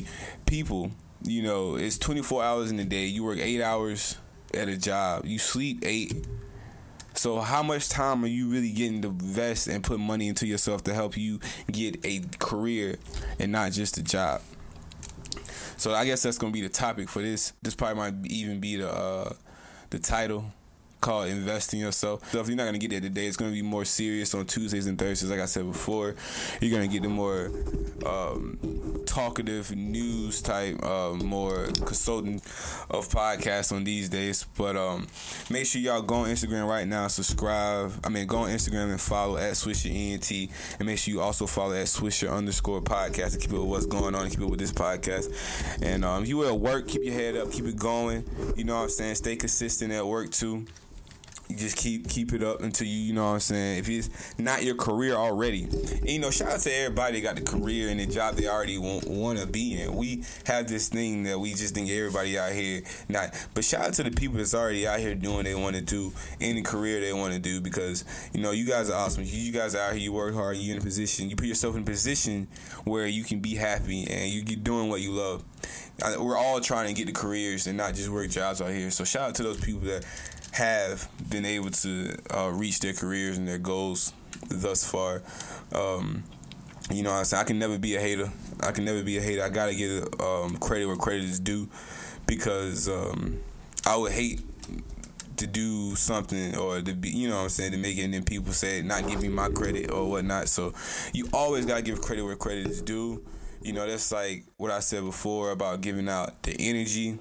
People. 0.47 0.93
You 1.23 1.43
know, 1.43 1.77
it's 1.77 1.99
24 1.99 2.43
hours 2.43 2.71
in 2.71 2.79
a 2.79 2.85
day. 2.85 3.05
You 3.07 3.25
work 3.25 3.39
eight 3.39 3.61
hours 3.61 4.17
at 4.55 4.69
a 4.69 4.77
job. 4.77 5.27
You 5.27 5.39
sleep 5.39 5.83
eight. 5.85 6.27
So 7.15 7.41
how 7.41 7.63
much 7.63 7.89
time 7.89 8.25
are 8.25 8.29
you 8.29 8.49
really 8.49 8.71
getting 8.71 9.03
to 9.03 9.09
invest 9.09 9.67
and 9.67 9.83
put 9.83 9.99
money 10.01 10.29
into 10.29 10.47
yourself 10.47 10.85
to 10.85 10.95
help 10.95 11.17
you 11.17 11.41
get 11.71 12.05
a 12.05 12.21
career 12.39 12.97
and 13.39 13.53
not 13.53 13.73
just 13.73 13.99
a 13.99 14.03
job? 14.03 14.43
So 15.77 15.95
I 15.95 16.05
guess 16.05 16.23
that's 16.23 16.39
gonna 16.39 16.53
be 16.53 16.63
the 16.63 16.69
topic 16.69 17.09
for 17.09 17.23
this. 17.23 17.53
This 17.63 17.75
probably 17.75 17.97
might 17.97 18.27
even 18.27 18.61
be 18.61 18.77
the 18.77 18.91
uh, 18.91 19.33
the 19.91 19.99
title 19.99 20.53
called 21.01 21.29
investing 21.29 21.81
Yourself. 21.81 22.31
So 22.31 22.41
if 22.41 22.49
you're 22.49 22.57
not 22.57 22.65
gonna 22.67 22.79
get 22.79 22.91
there 22.91 23.01
today, 23.01 23.27
it's 23.27 23.37
gonna 23.37 23.53
be 23.53 23.63
more 23.63 23.85
serious 23.85 24.35
on 24.35 24.47
Tuesdays 24.47 24.87
and 24.87 24.99
Thursdays, 24.99 25.31
like 25.31 25.41
I 25.41 25.47
said 25.47 25.67
before. 25.71 26.15
You're 26.61 26.71
gonna 26.71 26.89
get 26.89 27.03
the 27.03 27.09
more 27.09 27.51
um, 28.05 29.03
talkative 29.07 29.75
news 29.75 30.43
type, 30.43 30.83
uh, 30.85 31.13
more 31.15 31.67
consulting 31.85 32.37
of 32.91 33.09
podcasts 33.09 33.73
on 33.73 33.85
these 33.85 34.09
days. 34.09 34.45
But 34.57 34.77
um, 34.77 35.07
make 35.49 35.67
sure 35.67 35.81
y'all 35.81 36.03
go 36.03 36.17
on 36.17 36.29
Instagram 36.29 36.69
right 36.69 36.87
now, 36.87 37.09
subscribe. 37.09 37.93
I 38.05 38.09
mean, 38.09 38.27
go 38.27 38.39
on 38.39 38.51
Instagram 38.51 38.91
and 38.91 39.01
follow 39.01 39.37
at 39.37 39.53
Swisher 39.53 39.91
ENT, 39.93 40.51
and 40.79 40.87
make 40.87 40.99
sure 40.99 41.15
you 41.15 41.21
also 41.21 41.47
follow 41.47 41.75
at 41.75 41.87
Swisher 41.87 42.31
underscore 42.31 42.81
podcast 42.81 43.33
to 43.33 43.39
keep 43.39 43.53
up 43.53 43.61
with 43.61 43.69
what's 43.69 43.87
going 43.87 44.15
on 44.15 44.31
keep 44.31 44.41
up 44.43 44.51
with 44.51 44.61
this 44.61 44.73
podcast. 44.73 45.83
And 45.83 46.05
um, 46.05 46.25
you 46.25 46.47
at 46.47 46.59
work, 46.59 46.89
keep 46.89 47.03
your 47.03 47.15
head 47.15 47.37
up, 47.37 47.51
keep 47.51 47.65
it 47.65 47.77
going. 47.77 48.25
You 48.57 48.65
know 48.65 48.77
what 48.77 48.83
I'm 48.83 48.91
saying? 48.91 49.17
Stay 49.17 49.37
consistent 49.37 49.93
at 49.93 50.07
work 50.07 50.31
too 50.31 50.67
you 51.51 51.57
just 51.57 51.77
keep 51.77 52.09
keep 52.09 52.33
it 52.33 52.43
up 52.43 52.63
until 52.63 52.87
you 52.87 52.97
you 52.97 53.13
know 53.13 53.27
what 53.27 53.35
I'm 53.35 53.41
saying. 53.41 53.79
If 53.79 53.89
it's 53.89 54.39
not 54.39 54.63
your 54.63 54.77
career 54.77 55.15
already, 55.15 55.65
and, 55.65 56.09
you 56.09 56.19
know, 56.19 56.31
shout 56.31 56.53
out 56.53 56.61
to 56.61 56.75
everybody 56.75 57.21
that 57.21 57.35
got 57.35 57.37
the 57.37 57.43
career 57.43 57.89
and 57.89 57.99
the 57.99 58.07
job 58.07 58.37
they 58.37 58.47
already 58.47 58.79
want, 58.79 59.07
want 59.09 59.39
to 59.39 59.47
be 59.47 59.81
in. 59.81 59.95
We 59.95 60.25
have 60.47 60.69
this 60.69 60.89
thing 60.89 61.25
that 61.25 61.39
we 61.39 61.51
just 61.51 61.75
think 61.75 61.91
everybody 61.91 62.39
out 62.39 62.53
here 62.53 62.83
not, 63.09 63.35
but 63.55 63.65
shout 63.65 63.87
out 63.87 63.95
to 63.95 64.05
the 64.05 64.11
people 64.11 64.39
that's 64.39 64.55
already 64.55 64.87
out 64.87 65.01
here 65.01 65.15
doing 65.15 65.45
they 65.45 65.55
want 65.55 65.77
to 65.77 65.83
do 65.83 66.13
any 66.41 66.63
career 66.63 67.01
they 67.01 67.13
want 67.13 67.35
to 67.35 67.41
do 67.41 67.61
because 67.61 68.05
you 68.33 68.41
know 68.41 68.53
you 68.53 68.67
guys 68.67 68.91
are 68.91 69.05
awesome. 69.05 69.25
You 69.27 69.53
guys 69.53 69.75
are 69.75 69.89
out 69.89 69.93
here, 69.93 70.01
you 70.01 70.13
work 70.13 70.35
hard, 70.35 70.57
you 70.57 70.73
in 70.73 70.79
a 70.79 70.85
position, 70.85 71.29
you 71.29 71.37
put 71.37 71.47
yourself 71.47 71.75
in 71.77 71.83
a 71.83 71.85
position 71.85 72.49
where 72.85 73.07
you 73.07 73.25
can 73.25 73.41
be 73.41 73.55
happy 73.55 74.07
and 74.07 74.31
you 74.31 74.43
get 74.43 74.63
doing 74.63 74.89
what 74.89 75.01
you 75.01 75.13
love. 75.13 75.45
We're 76.19 76.37
all 76.37 76.61
trying 76.61 76.89
to 76.89 76.95
get 76.95 77.07
the 77.07 77.13
careers 77.13 77.67
and 77.67 77.77
not 77.77 77.95
just 77.95 78.09
work 78.09 78.31
jobs 78.31 78.63
out 78.63 78.71
here. 78.71 78.91
So 78.91 79.05
shout 79.05 79.29
out 79.29 79.35
to 79.37 79.43
those 79.43 79.61
people 79.61 79.81
that 79.81 80.07
have 80.53 81.09
been 81.29 81.45
able 81.45 81.71
to 81.71 82.17
uh, 82.35 82.51
reach 82.51 82.81
their 82.81 82.93
careers 82.93 83.39
and 83.39 83.47
their 83.47 83.59
goals 83.59 84.13
thus 84.49 84.89
far. 84.89 85.23
Um, 85.73 86.25
you 86.91 87.03
know, 87.03 87.13
I'm 87.13 87.25
saying 87.25 87.41
I 87.41 87.45
can 87.45 87.59
never 87.59 87.79
be 87.79 87.95
a 87.95 88.01
hater. 88.01 88.31
I 88.61 88.73
can 88.73 88.85
never 88.85 89.03
be 89.03 89.17
a 89.19 89.21
hater. 89.21 89.43
I 89.43 89.49
gotta 89.49 89.75
give 89.75 90.09
um, 90.21 90.57
credit 90.57 90.87
where 90.87 90.97
credit 90.97 91.25
is 91.25 91.39
due, 91.39 91.69
because 92.27 92.89
um, 92.89 93.39
I 93.87 93.97
would 93.97 94.13
hate 94.13 94.41
to 95.37 95.47
do 95.47 95.95
something 95.97 96.57
or 96.57 96.83
to 96.83 96.93
be, 96.93 97.09
you 97.11 97.29
know 97.29 97.37
what 97.37 97.43
I'm 97.45 97.49
saying, 97.49 97.73
to 97.73 97.79
make 97.79 97.97
it 97.97 98.03
and 98.03 98.13
then 98.13 98.25
people 98.25 98.53
say 98.53 98.83
not 98.83 99.09
give 99.09 99.23
me 99.23 99.29
my 99.29 99.49
credit 99.49 99.91
or 99.91 100.11
whatnot. 100.11 100.49
So 100.49 100.75
you 101.15 101.29
always 101.33 101.65
gotta 101.65 101.83
give 101.83 102.03
credit 102.03 102.25
where 102.25 102.37
credit 102.37 102.67
is 102.67 102.83
due. 102.83 103.25
You 103.63 103.73
know, 103.73 103.87
that's 103.87 104.11
like 104.13 104.45
what 104.57 104.71
I 104.71 104.81
said 104.81 105.05
before 105.05 105.53
about 105.53 105.81
giving 105.81 106.09
out 106.09 106.43
the 106.43 106.55
energy 106.59 107.19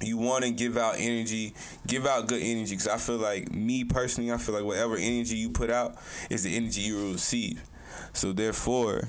you 0.00 0.18
want 0.18 0.44
to 0.44 0.50
give 0.50 0.76
out 0.76 0.96
energy, 0.98 1.54
give 1.86 2.06
out 2.06 2.26
good 2.26 2.42
energy. 2.42 2.74
Because 2.74 2.88
I 2.88 2.98
feel 2.98 3.16
like 3.16 3.50
me 3.52 3.84
personally, 3.84 4.32
I 4.32 4.36
feel 4.36 4.54
like 4.54 4.64
whatever 4.64 4.96
energy 4.96 5.36
you 5.36 5.50
put 5.50 5.70
out 5.70 5.96
is 6.30 6.42
the 6.44 6.56
energy 6.56 6.82
you 6.82 6.96
will 6.96 7.12
receive. 7.12 7.62
So 8.12 8.32
therefore, 8.32 9.08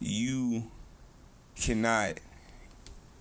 you 0.00 0.64
cannot 1.56 2.14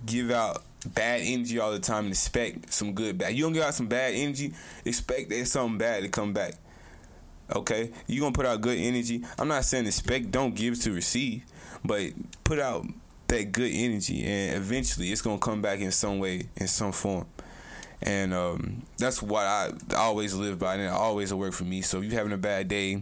give 0.06 0.30
out 0.30 0.64
bad 0.94 1.22
energy 1.24 1.58
all 1.60 1.72
the 1.72 1.80
time 1.80 2.06
and 2.06 2.14
expect 2.14 2.72
some 2.72 2.94
good 2.94 3.18
back. 3.18 3.34
You 3.34 3.44
don't 3.44 3.54
give 3.54 3.64
out 3.64 3.74
some 3.74 3.88
bad 3.88 4.14
energy, 4.14 4.54
expect 4.84 5.30
there's 5.30 5.52
something 5.52 5.78
bad 5.78 6.04
to 6.04 6.10
come 6.10 6.34
back. 6.34 6.54
Okay, 7.56 7.92
you 8.08 8.22
gonna 8.22 8.32
put 8.32 8.46
out 8.46 8.62
good 8.62 8.78
energy. 8.78 9.24
I'm 9.38 9.48
not 9.48 9.66
saying 9.66 9.86
expect, 9.86 10.32
don't 10.32 10.56
give 10.56 10.80
to 10.82 10.92
receive, 10.92 11.44
but 11.84 12.12
put 12.44 12.60
out 12.60 12.86
that 13.28 13.52
good 13.52 13.72
energy, 13.74 14.24
and 14.24 14.58
eventually 14.58 15.12
it's 15.12 15.22
gonna 15.22 15.40
come 15.40 15.62
back 15.62 15.80
in 15.80 15.92
some 15.92 16.20
way, 16.20 16.48
in 16.56 16.68
some 16.68 16.92
form. 16.92 17.26
And 18.02 18.34
um, 18.34 18.84
that's 18.98 19.22
what 19.22 19.44
I 19.44 19.72
always 19.96 20.34
live 20.34 20.60
by, 20.60 20.76
and 20.76 20.84
it 20.84 20.92
always 20.92 21.32
will 21.32 21.40
work 21.40 21.54
for 21.54 21.64
me. 21.64 21.82
So 21.82 22.00
if 22.00 22.06
you're 22.06 22.14
having 22.14 22.34
a 22.34 22.38
bad 22.38 22.68
day, 22.68 23.02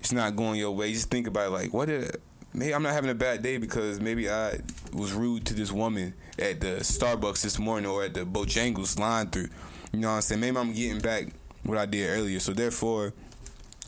it's 0.00 0.12
not 0.12 0.36
going 0.36 0.58
your 0.58 0.70
way. 0.72 0.92
Just 0.92 1.10
think 1.10 1.26
about 1.26 1.48
it, 1.48 1.50
like, 1.50 1.74
what 1.74 1.86
did 1.86 2.16
maybe 2.56 2.74
I'm 2.74 2.82
not 2.82 2.94
having 2.94 3.10
a 3.10 3.14
bad 3.14 3.42
day 3.42 3.58
because 3.58 4.00
maybe 4.00 4.30
I 4.30 4.58
was 4.92 5.12
rude 5.12 5.44
to 5.46 5.54
this 5.54 5.70
woman 5.70 6.14
at 6.38 6.60
the 6.60 6.78
Starbucks 6.78 7.42
this 7.42 7.58
morning 7.58 7.88
or 7.88 8.04
at 8.04 8.14
the 8.14 8.20
Bojangles 8.20 8.98
line 8.98 9.28
through. 9.28 9.48
You 9.92 10.00
know 10.00 10.08
what 10.08 10.14
I'm 10.14 10.22
saying? 10.22 10.40
Maybe 10.40 10.56
I'm 10.56 10.72
getting 10.72 11.00
back 11.00 11.28
what 11.62 11.78
I 11.78 11.86
did 11.86 12.08
earlier. 12.08 12.40
So 12.40 12.52
therefore 12.52 13.12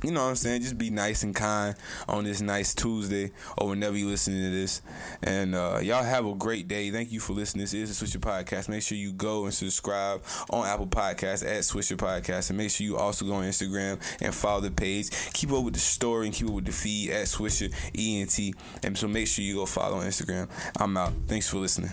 you 0.03 0.13
know 0.13 0.23
what 0.23 0.31
I'm 0.31 0.37
saying? 0.37 0.63
Just 0.63 0.79
be 0.79 0.91
nice 0.91 1.23
and 1.23 1.35
kind 1.35 1.75
on 2.09 2.25
this 2.25 2.41
nice 2.41 2.75
Tuesday 2.75 3.33
or 3.57 3.69
whenever 3.69 3.97
you 3.97 4.07
listening 4.09 4.43
to 4.43 4.51
this. 4.51 4.81
And 5.23 5.55
uh, 5.55 5.81
y'all 5.83 6.05
have 6.05 6.25
a 6.25 6.35
great 6.35 6.69
day. 6.69 6.91
Thank 6.91 7.11
you 7.11 7.19
for 7.19 7.33
listening. 7.33 7.65
This 7.65 7.75
is 7.75 7.99
the 7.99 8.07
Swisher 8.07 8.21
Podcast. 8.21 8.69
Make 8.69 8.83
sure 8.83 8.97
you 8.97 9.13
go 9.13 9.45
and 9.45 9.55
subscribe 9.55 10.23
on 10.51 10.67
Apple 10.67 10.87
Podcasts 10.87 11.43
at 11.43 11.63
Swisher 11.63 11.97
Podcast. 11.97 12.51
And 12.51 12.59
make 12.59 12.71
sure 12.71 12.85
you 12.85 12.97
also 12.97 13.25
go 13.25 13.35
on 13.35 13.45
Instagram 13.45 14.01
and 14.21 14.35
follow 14.35 14.61
the 14.61 14.71
page. 14.71 15.11
Keep 15.33 15.53
up 15.53 15.65
with 15.65 15.75
the 15.75 15.81
story 15.81 16.27
and 16.27 16.35
keep 16.35 16.47
up 16.47 16.55
with 16.55 16.67
the 16.67 16.73
feed 16.73 17.11
at 17.11 17.27
Swisher 17.27 17.73
ENT. 17.97 18.55
And 18.85 18.97
so 18.97 19.09
make 19.09 19.27
sure 19.27 19.45
you 19.45 19.57
go 19.57 19.67
follow 19.67 19.99
on 19.99 20.07
Instagram. 20.07 20.49
I'm 20.79 20.97
out. 20.97 21.13
Thanks 21.27 21.49
for 21.49 21.59
listening. 21.59 21.91